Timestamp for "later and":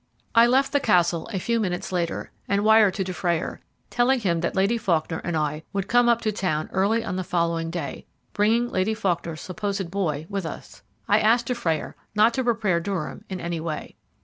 1.91-2.63